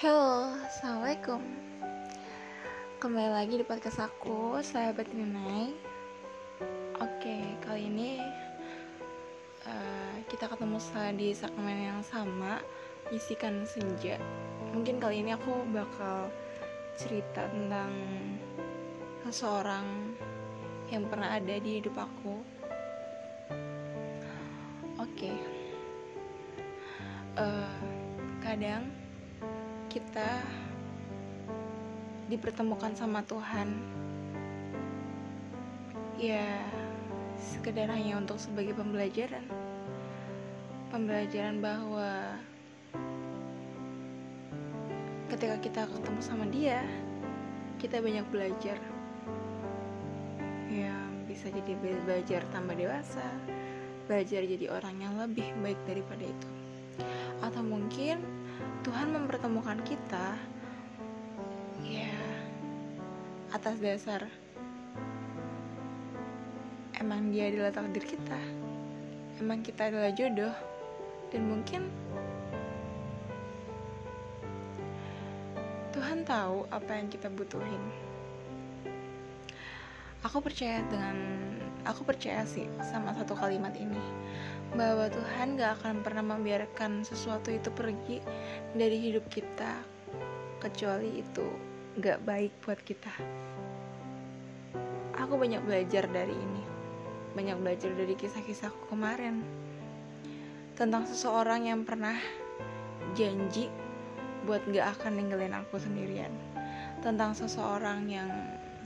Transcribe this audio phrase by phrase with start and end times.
[0.00, 1.44] Halo, Assalamualaikum.
[3.04, 5.76] Kembali lagi di podcast aku, sahabat Ninai
[7.04, 8.16] Oke, kali ini
[9.68, 10.80] uh, kita ketemu
[11.20, 12.64] di segmen yang sama
[13.12, 14.16] Isikan senja.
[14.72, 16.32] Mungkin kali ini aku bakal
[16.96, 17.92] cerita tentang
[19.28, 20.16] seseorang
[20.88, 22.40] yang pernah ada di hidup aku.
[24.96, 25.36] Oke.
[27.36, 28.00] Uh,
[28.40, 28.99] Kadang
[29.90, 30.38] kita
[32.30, 33.74] dipertemukan sama Tuhan
[36.14, 36.62] ya
[37.34, 39.42] sekedar hanya untuk sebagai pembelajaran.
[40.94, 42.38] Pembelajaran bahwa
[45.34, 46.86] ketika kita ketemu sama dia
[47.82, 48.78] kita banyak belajar.
[50.70, 50.94] Ya
[51.26, 51.74] bisa jadi
[52.06, 53.26] belajar tambah dewasa
[54.06, 56.48] belajar jadi orang yang lebih baik daripada itu.
[57.42, 58.39] Atau mungkin
[58.90, 60.34] Tuhan mempertemukan kita
[61.78, 62.10] ya
[63.54, 64.26] atas dasar
[66.98, 68.40] emang dia adalah takdir kita.
[69.38, 70.50] Emang kita adalah jodoh.
[71.30, 71.86] Dan mungkin
[75.94, 77.84] Tuhan tahu apa yang kita butuhin.
[80.26, 81.14] Aku percaya dengan
[81.86, 84.02] aku percaya sih sama satu kalimat ini
[84.74, 88.22] bahwa Tuhan gak akan pernah membiarkan sesuatu itu pergi
[88.74, 89.82] dari hidup kita
[90.62, 91.46] kecuali itu
[91.98, 93.10] gak baik buat kita.
[95.18, 96.62] Aku banyak belajar dari ini.
[97.34, 99.42] Banyak belajar dari kisah-kisahku kemarin.
[100.78, 102.14] Tentang seseorang yang pernah
[103.18, 103.66] janji
[104.46, 106.30] buat gak akan ninggalin aku sendirian.
[107.02, 108.30] Tentang seseorang yang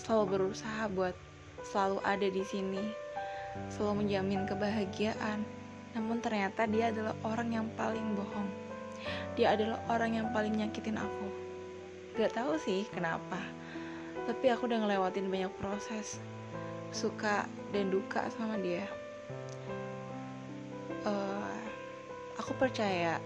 [0.00, 1.14] selalu berusaha buat
[1.60, 2.84] selalu ada di sini.
[3.70, 5.44] Selalu menjamin kebahagiaan
[5.94, 8.50] namun ternyata dia adalah orang yang paling bohong.
[9.38, 11.26] Dia adalah orang yang paling nyakitin aku.
[12.18, 13.38] Gak tahu sih kenapa,
[14.26, 16.22] tapi aku udah ngelewatin banyak proses
[16.94, 18.86] suka dan duka sama dia.
[21.02, 21.58] Uh,
[22.38, 23.18] aku percaya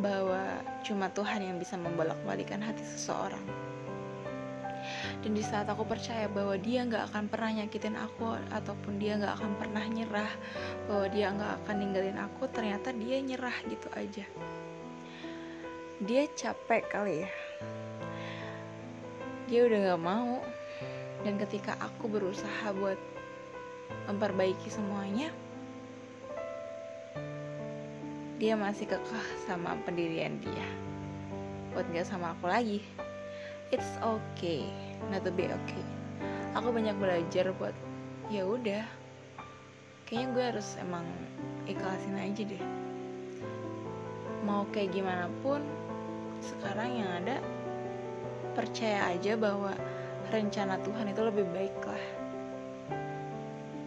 [0.00, 3.44] bahwa cuma Tuhan yang bisa membolak-balikan hati seseorang
[5.22, 9.38] dan di saat aku percaya bahwa dia nggak akan pernah nyakitin aku ataupun dia nggak
[9.38, 10.32] akan pernah nyerah
[10.90, 14.24] bahwa dia nggak akan ninggalin aku ternyata dia nyerah gitu aja.
[16.02, 17.30] Dia capek kali ya.
[19.46, 20.42] Dia udah nggak mau.
[21.22, 22.98] Dan ketika aku berusaha buat
[24.10, 25.30] memperbaiki semuanya
[28.42, 30.66] dia masih kekeh sama pendirian dia.
[31.70, 32.82] Buat gak sama aku lagi
[33.72, 34.68] it's okay.
[35.08, 35.84] Not to be okay.
[36.52, 37.72] Aku banyak belajar buat
[38.28, 38.84] ya udah.
[40.04, 41.08] Kayaknya gue harus emang
[41.64, 42.64] ikhlasin aja deh.
[44.44, 45.64] Mau kayak gimana pun
[46.44, 47.40] sekarang yang ada
[48.52, 49.72] percaya aja bahwa
[50.28, 52.04] rencana Tuhan itu lebih baik lah.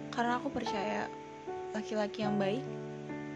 [0.10, 1.06] Karena aku percaya
[1.78, 2.66] laki-laki yang baik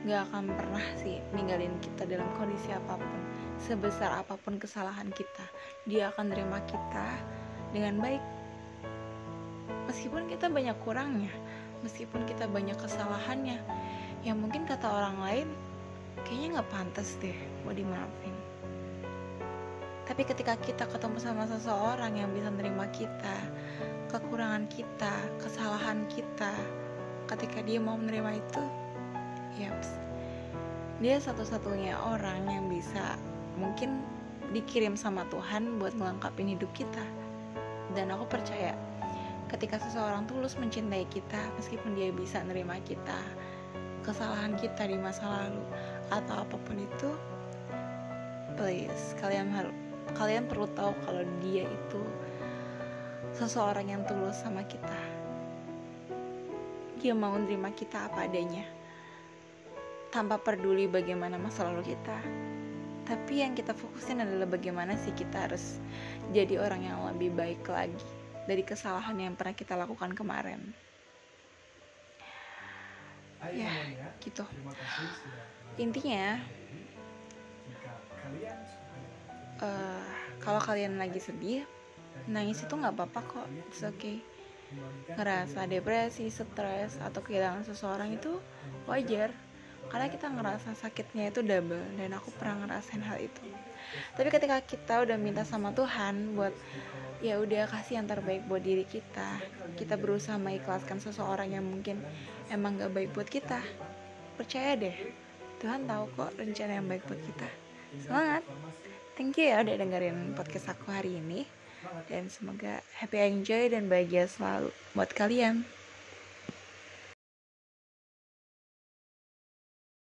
[0.08, 3.29] gak akan pernah sih ninggalin kita dalam kondisi apa pun
[3.60, 5.46] sebesar apa pun kesalahan kita
[5.84, 7.08] dia akan terima kita
[7.76, 8.24] dengan baik.
[9.92, 11.34] Meskipun kita banyak kurangnya
[11.84, 13.60] meskipun kita banyak kesalahannya
[14.28, 15.48] yang mungkin kata orang lain
[16.28, 18.36] kayaknya nggak pantas deh mau dimaafin.
[20.04, 23.38] Tapi ketika kita ketemu sama seseorang yang bisa menerima kita
[24.10, 26.50] kekurangan kita kesalahan kita
[27.30, 28.64] ketika dia mau menerima itu
[29.62, 30.02] yaps
[30.98, 33.22] dia satu-satunya orang yang bisa
[33.60, 34.00] mungkin
[34.56, 37.04] dikirim sama Tuhan buat melengkapi hidup kita.
[37.94, 38.74] Dan aku percaya
[39.50, 43.18] ketika seseorang tulus mencintai kita meskipun dia bisa nerima kita
[44.06, 45.66] kesalahan kita di masa lalu
[46.14, 47.10] atau apa pun itu
[48.54, 49.74] please kalian harus
[50.14, 52.02] kalian perlu tahu kalau dia itu
[53.34, 55.02] seseorang yang tulus sama kita.
[57.02, 58.66] Dia mau nerima kita apa adanya
[60.10, 62.18] tanpa peduli bagaimana masa lalu kita
[63.10, 65.82] tapi yang kita fokusin adalah bagaimana sih kita harus
[66.30, 68.06] jadi orang yang lebih baik lagi
[68.46, 70.62] dari kesalahan yang pernah kita lakukan kemarin.
[73.50, 73.74] Ya
[74.22, 74.46] gitu.
[75.82, 76.38] Intinya
[79.58, 80.06] uh,
[80.38, 81.66] kalau kalian lagi sedih
[82.30, 83.48] nangis itu nggak apa-apa kok.
[83.74, 84.22] It's okay.
[85.18, 88.38] Ngerasa depresi, stres, atau kehilangan seseorang itu
[88.86, 89.34] wajar
[89.90, 93.42] karena kita ngerasa sakitnya itu double dan aku pernah ngerasain hal itu.
[94.14, 96.54] Tapi ketika kita udah minta sama Tuhan buat
[97.20, 99.44] ya udah kasih yang terbaik buat diri kita
[99.76, 102.00] kita berusaha mengikhlaskan seseorang yang mungkin
[102.48, 103.60] emang gak baik buat kita
[104.40, 104.96] percaya deh
[105.60, 107.50] Tuhan tahu kok rencana yang baik buat kita.
[108.00, 108.48] Semangat!
[109.20, 111.44] Thank you ya udah dengerin podcast aku hari ini
[112.08, 115.68] dan semoga happy enjoy dan bahagia selalu buat kalian